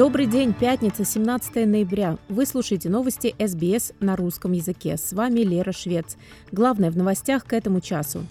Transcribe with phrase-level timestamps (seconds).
[0.00, 2.16] Добрый день, пятница, 17 ноября.
[2.30, 4.96] Вы слушаете новости СБС на русском языке.
[4.96, 6.16] С вами Лера Швец.
[6.52, 8.24] Главное в новостях к этому часу.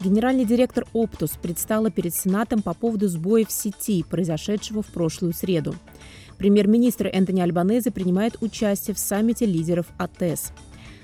[0.00, 5.74] Генеральный директор «Оптус» предстала перед Сенатом по поводу сбоя в сети, произошедшего в прошлую среду.
[6.38, 10.52] Премьер-министр Энтони Альбанезе принимает участие в саммите лидеров АТЭС.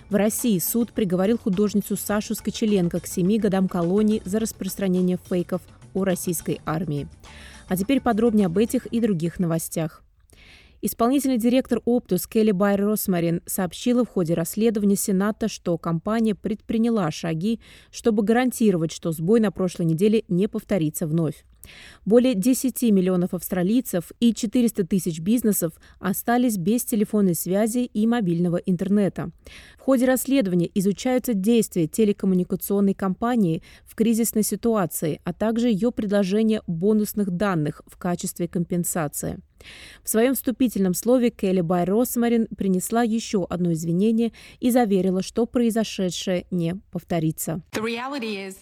[0.09, 5.61] В России суд приговорил художницу Сашу Скочеленко к семи годам колонии за распространение фейков
[5.93, 7.09] о российской армии.
[7.69, 10.03] А теперь подробнее об этих и других новостях.
[10.81, 17.61] Исполнительный директор Оптус Келли Байер Росмарин сообщила в ходе расследования Сената, что компания предприняла шаги,
[17.91, 21.45] чтобы гарантировать, что сбой на прошлой неделе не повторится вновь.
[22.05, 29.31] Более 10 миллионов австралийцев и 400 тысяч бизнесов остались без телефонной связи и мобильного интернета.
[29.79, 37.31] В ходе расследования изучаются действия телекоммуникационной компании в кризисной ситуации, а также ее предложение бонусных
[37.31, 39.41] данных в качестве компенсации.
[40.03, 46.47] В своем вступительном слове Келли Бай Росмарин принесла еще одно извинение и заверила, что произошедшее
[46.51, 47.63] не повторится.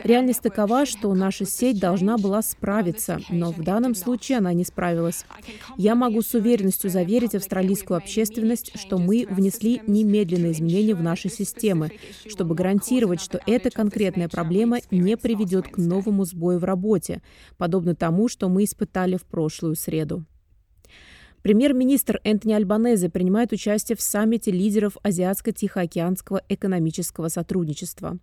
[0.03, 2.86] Реальность такова, что наша сеть должна была справиться,
[3.29, 5.25] но в данном случае она не справилась.
[5.77, 11.93] Я могу с уверенностью заверить австралийскую общественность, что мы внесли немедленные изменения в наши системы,
[12.29, 17.23] чтобы гарантировать, что эта конкретная проблема не приведет к новому сбою в работе,
[17.57, 20.25] подобно тому, что мы испытали в прошлую среду.
[21.47, 28.19] Премьер-министр Энтони Альбанезе принимает участие в саммите лидеров Азиатско-Тихоокеанского экономического сотрудничества.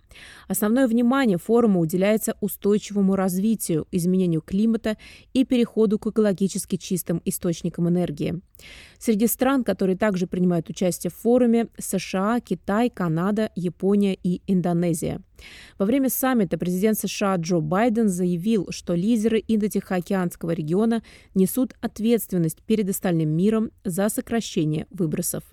[0.49, 4.97] Основное внимание форума уделяется устойчивому развитию, изменению климата
[5.31, 8.41] и переходу к экологически чистым источникам энергии.
[8.99, 15.21] Среди стран, которые также принимают участие в форуме, США, Китай, Канада, Япония и Индонезия.
[15.77, 22.89] Во время саммита президент США Джо Байден заявил, что лидеры Индо-Тихоокеанского региона несут ответственность перед
[22.89, 25.43] остальным миром за сокращение выбросов.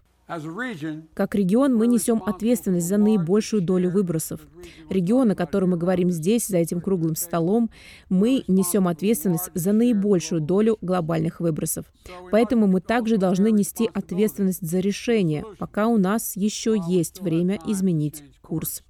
[1.14, 4.41] Как регион мы несем ответственность за наибольшую долю выбросов.
[4.88, 7.68] Регион, о котором мы говорим здесь, за этим круглым столом,
[8.08, 11.86] мы несем ответственность за наибольшую долю глобальных выбросов.
[12.30, 18.22] Поэтому мы также должны нести ответственность за решение, пока у нас еще есть время изменить
[18.41, 18.84] курс.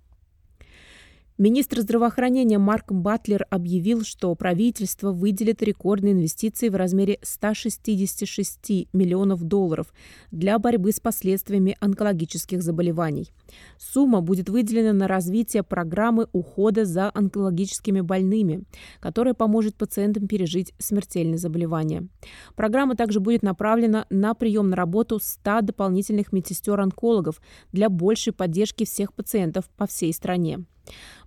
[1.41, 9.91] Министр здравоохранения Марк Батлер объявил, что правительство выделит рекордные инвестиции в размере 166 миллионов долларов
[10.31, 13.31] для борьбы с последствиями онкологических заболеваний.
[13.79, 18.65] Сумма будет выделена на развитие программы ухода за онкологическими больными,
[19.01, 22.07] которая поможет пациентам пережить смертельные заболевания.
[22.55, 27.41] Программа также будет направлена на прием на работу 100 дополнительных медсестер-онкологов
[27.73, 30.67] для большей поддержки всех пациентов по всей стране.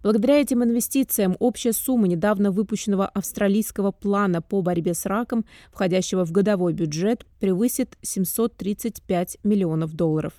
[0.01, 6.31] Благодаря этим инвестициям общая сумма недавно выпущенного австралийского плана по борьбе с раком, входящего в
[6.31, 10.33] годовой бюджет, превысит 735 миллионов долларов.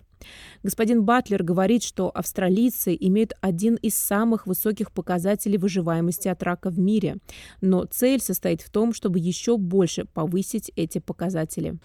[0.63, 6.79] Господин Батлер говорит, что австралийцы имеют один из самых высоких показателей выживаемости от рака в
[6.79, 7.17] мире,
[7.61, 11.79] но цель состоит в том, чтобы еще больше повысить эти показатели.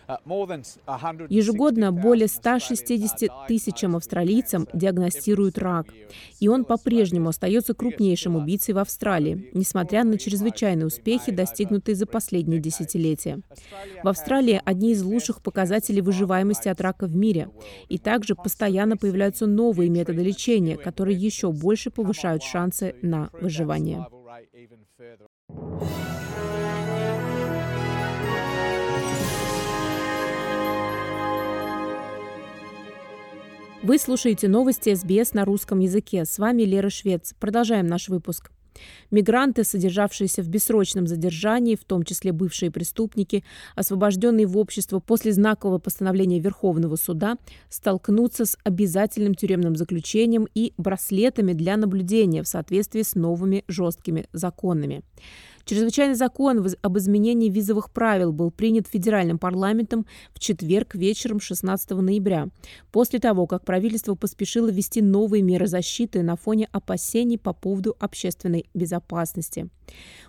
[1.30, 5.88] Ежегодно более 160 тысячам австралийцам диагностируют рак,
[6.40, 12.60] и он по-прежнему остается крупнейшим убийцей в Австралии, несмотря на чрезвычайные успехи, достигнутые за последние
[12.60, 13.40] десятилетия.
[14.04, 17.50] В Австралии одни из лучших показателей выживаемости от рака в мире,
[17.88, 24.06] и также также постоянно появляются новые методы лечения, которые еще больше повышают шансы на выживание.
[33.82, 36.26] Вы слушаете новости СБС на русском языке.
[36.26, 37.34] С вами Лера Швец.
[37.40, 38.52] Продолжаем наш выпуск.
[39.12, 43.44] Мигранты, содержавшиеся в бессрочном задержании, в том числе бывшие преступники,
[43.76, 47.38] освобожденные в общество после знакового постановления Верховного суда,
[47.70, 55.04] столкнутся с обязательным тюремным заключением и браслетами для наблюдения в соответствии с новыми жесткими законами.
[55.70, 62.48] Чрезвычайный закон об изменении визовых правил был принят федеральным парламентом в четверг вечером 16 ноября,
[62.92, 68.68] после того, как правительство поспешило ввести новые меры защиты на фоне опасений по поводу общественной
[68.74, 69.70] безопасности.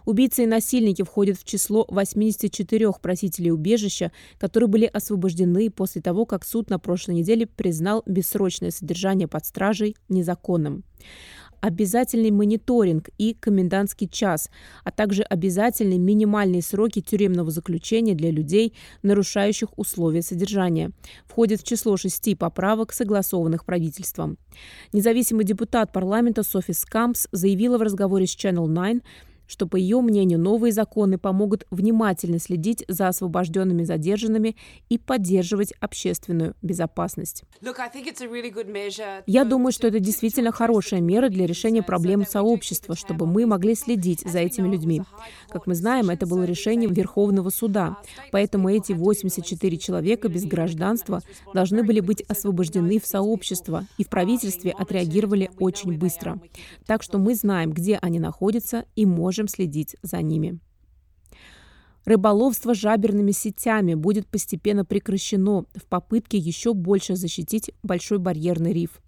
[0.04, 6.44] Убийцы и насильники входят в число 84 просителей убежища, которые были освобождены после того, как
[6.44, 10.84] суд на прошлой неделе признал бессрочное содержание под стражей незаконным.
[11.60, 14.50] Обязательный мониторинг и комендантский час,
[14.84, 20.90] а также обязательные минимальные сроки тюремного заключения для людей, нарушающих условия содержания.
[21.26, 24.38] Входит в число шести поправок, согласованных правительством.
[24.92, 29.02] Независимый депутат парламента Софи Скампс заявила в разговоре с Channel 9,
[29.50, 34.56] что, по ее мнению, новые законы помогут внимательно следить за освобожденными задержанными
[34.88, 37.42] и поддерживать общественную безопасность.
[39.26, 44.20] Я думаю, что это действительно хорошая мера для решения проблем сообщества, чтобы мы могли следить
[44.20, 45.02] за этими людьми.
[45.48, 47.96] Как мы знаем, это было решение Верховного суда,
[48.30, 54.70] поэтому эти 84 человека без гражданства должны были быть освобождены в сообщество, и в правительстве
[54.70, 56.40] отреагировали очень быстро.
[56.86, 60.58] Так что мы знаем, где они находятся и можем можем следить за ними.
[62.04, 69.00] Рыболовство жаберными сетями будет постепенно прекращено в попытке еще больше защитить Большой барьерный риф.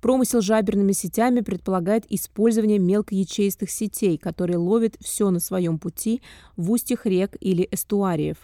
[0.00, 6.22] Промысел жаберными сетями предполагает использование мелкоячеистых сетей, которые ловят все на своем пути
[6.56, 8.36] в устьях рек или эстуариев.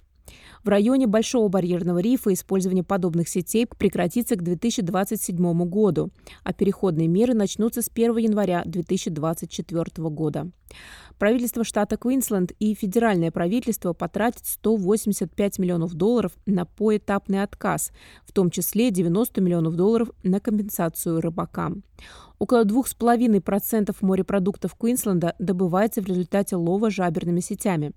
[0.62, 6.10] В районе Большого барьерного рифа использование подобных сетей прекратится к 2027 году,
[6.44, 10.50] а переходные меры начнутся с 1 января 2024 года.
[11.18, 17.92] Правительство штата Квинсленд и федеральное правительство потратят 185 миллионов долларов на поэтапный отказ,
[18.26, 21.84] в том числе 90 миллионов долларов на компенсацию рыбакам.
[22.40, 27.92] Около 2,5% морепродуктов Квинсленда добывается в результате лова жаберными сетями.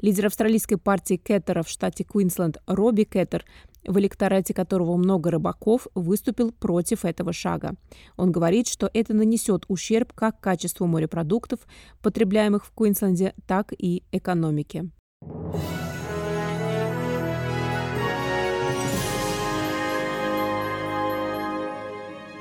[0.00, 3.44] Лидер австралийской партии Кеттера в штате Квинсленд Робби Кеттер
[3.86, 7.74] в электорате которого много рыбаков, выступил против этого шага.
[8.16, 11.60] Он говорит, что это нанесет ущерб как качеству морепродуктов,
[12.00, 14.88] потребляемых в Квинсленде, так и экономике.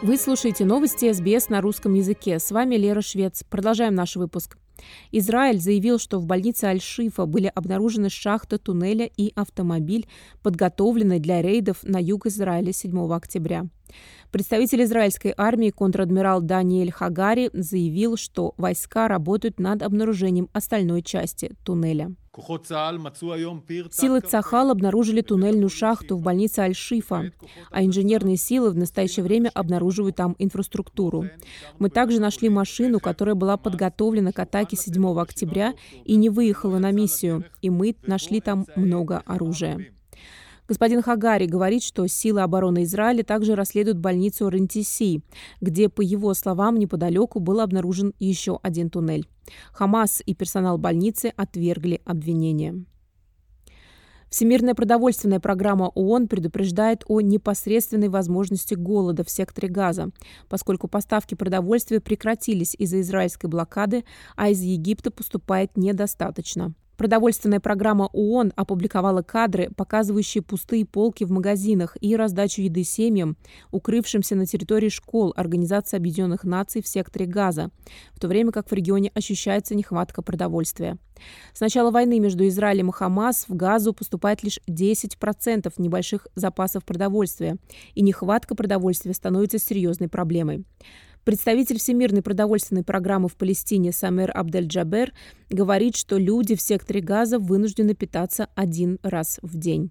[0.03, 2.39] Вы слушаете новости СБС на русском языке.
[2.39, 3.44] С вами Лера Швец.
[3.48, 4.57] Продолжаем наш выпуск.
[5.12, 10.07] Израиль заявил, что в больнице Аль-Шифа были обнаружены шахта туннеля и автомобиль,
[10.42, 13.68] подготовленный для рейдов на юг Израиля 7 октября.
[14.31, 22.12] Представитель израильской армии контр-адмирал Даниэль Хагари заявил, что войска работают над обнаружением остальной части туннеля.
[23.91, 27.31] Силы Цахал обнаружили туннельную шахту в больнице Аль-Шифа,
[27.69, 31.25] а инженерные силы в настоящее время обнаруживают там инфраструктуру.
[31.77, 35.73] Мы также нашли машину, которая была подготовлена к атаке 7 октября
[36.05, 39.91] и не выехала на миссию, и мы нашли там много оружия.
[40.67, 45.21] Господин Хагари говорит, что силы обороны Израиля также расследуют больницу Рентиси,
[45.59, 49.27] где, по его словам, неподалеку был обнаружен еще один туннель.
[49.73, 52.85] Хамас и персонал больницы отвергли обвинения.
[54.31, 60.11] Всемирная продовольственная программа ООН предупреждает о непосредственной возможности голода в секторе Газа,
[60.47, 64.05] поскольку поставки продовольствия прекратились из-за израильской блокады,
[64.37, 66.73] а из Египта поступает недостаточно.
[67.01, 73.38] Продовольственная программа ООН опубликовала кадры, показывающие пустые полки в магазинах и раздачу еды семьям,
[73.71, 77.71] укрывшимся на территории школ Организации Объединенных Наций в секторе Газа,
[78.13, 81.00] в то время как в регионе ощущается нехватка продовольствия.
[81.53, 87.57] С начала войны между Израилем и Хамас в Газу поступает лишь 10% небольших запасов продовольствия,
[87.95, 90.65] и нехватка продовольствия становится серьезной проблемой.
[91.23, 95.13] Представитель Всемирной продовольственной программы в Палестине Самер Абдель-Джабер
[95.51, 99.89] говорит, что люди в секторе Газа вынуждены питаться один раз в день.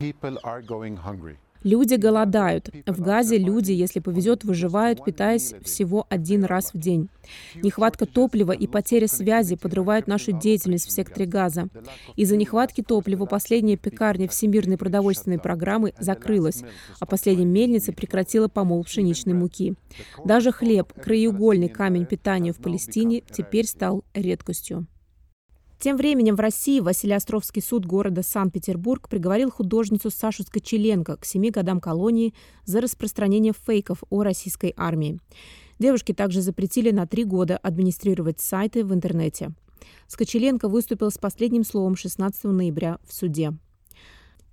[1.62, 2.71] Люди голодают.
[2.87, 7.09] В Газе люди, если повезет, выживают, питаясь всего один раз в день.
[7.55, 11.69] Нехватка топлива и потеря связи подрывают нашу деятельность в секторе Газа.
[12.17, 16.62] Из-за нехватки топлива последняя пекарня Всемирной продовольственной программы закрылась,
[16.99, 19.75] а последняя мельница прекратила помол пшеничной муки.
[20.25, 24.87] Даже хлеб, краеугольный камень питания в Палестине, теперь стал редкостью.
[25.80, 31.80] Тем временем в России Василий-Островский суд города Санкт-Петербург приговорил художницу Сашу Скочеленко к семи годам
[31.80, 32.34] колонии
[32.66, 35.18] за распространение фейков о российской армии.
[35.78, 39.52] Девушке также запретили на три года администрировать сайты в интернете.
[40.06, 43.54] Скочеленко выступил с последним словом 16 ноября в суде.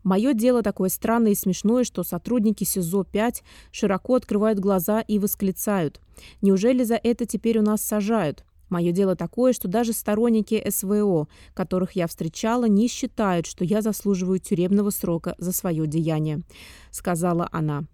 [0.03, 3.41] Мое дело такое странное и смешное, что сотрудники СИЗО-5
[3.73, 5.99] широко открывают глаза и восклицают.
[6.41, 8.45] Неужели за это теперь у нас сажают?
[8.69, 14.39] Мое дело такое, что даже сторонники СВО, которых я встречала, не считают, что я заслуживаю
[14.39, 16.41] тюремного срока за свое деяние»,—
[16.91, 17.85] сказала она.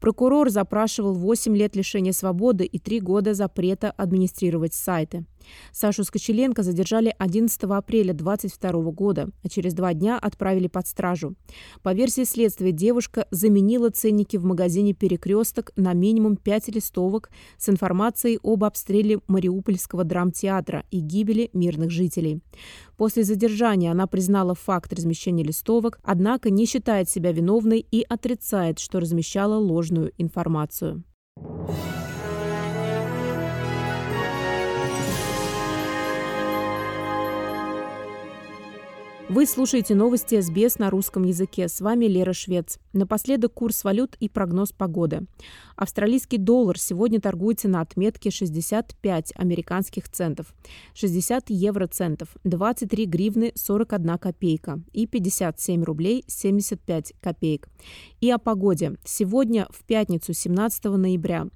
[0.00, 5.24] Прокурор запрашивал 8 лет лишения свободы и 3 года запрета администрировать сайты.
[5.72, 11.34] Сашу Скочеленко задержали 11 апреля 2022 года, а через два дня отправили под стражу.
[11.82, 18.38] По версии следствия, девушка заменила ценники в магазине «Перекресток» на минимум 5 листовок с информацией
[18.42, 22.40] об обстреле Мариупольского драмтеатра и гибели мирных жителей.
[22.96, 29.00] После задержания она признала факт размещения листовок, однако не считает себя виновной и отрицает, что
[29.00, 31.04] размещала ложную информацию.
[39.30, 41.68] Вы слушаете новости СБС на русском языке.
[41.68, 42.78] С вами Лера Швец.
[42.94, 45.26] Напоследок курс валют и прогноз погоды.
[45.76, 50.54] Австралийский доллар сегодня торгуется на отметке 65 американских центов,
[50.94, 57.68] 60 евроцентов, 23 гривны 41 копейка и 57 рублей 75 копеек.
[58.22, 58.96] И о погоде.
[59.04, 61.48] Сегодня, в пятницу, 17 ноября,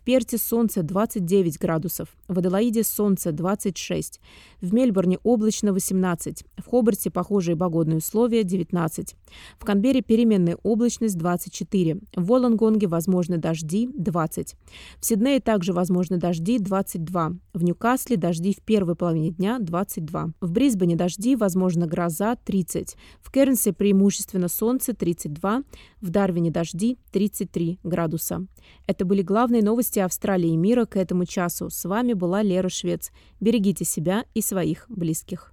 [0.00, 4.20] в Перте солнце 29 градусов, в Аделаиде солнце 26,
[4.60, 9.14] в Мельбурне облачно 18, в Хобарте похожие погодные условия 19,
[9.58, 14.56] в Канберре переменная облачность 24, в Волонгонге возможны дожди 20,
[15.00, 20.50] в Сиднее также возможны дожди 22, в Ньюкасле дожди в первой половине дня 22, в
[20.50, 25.62] Брисбене дожди, возможно гроза 30, в Кернсе преимущественно солнце 32,
[26.00, 28.46] в Дарвине дожди 33 градуса.
[28.86, 31.68] Это были главные новости Австралии и мира к этому часу.
[31.68, 33.10] С вами была Лера Швец.
[33.40, 35.52] Берегите себя и своих близких.